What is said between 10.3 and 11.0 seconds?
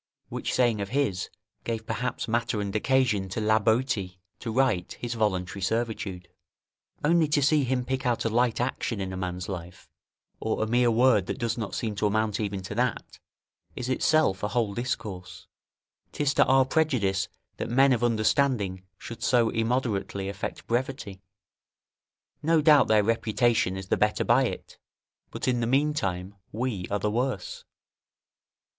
or a mere